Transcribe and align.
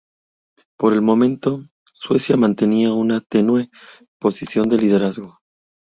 Por 0.79 0.93
el 0.93 1.03
momento, 1.03 1.67
Suecia 1.93 2.35
mantenía 2.35 2.91
una 2.91 3.19
tenue 3.21 3.69
posición 4.17 4.67
de 4.67 4.77
liderazgo. 4.77 5.37